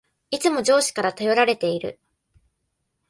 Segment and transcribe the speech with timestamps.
[0.31, 1.99] いつも上司から頼られている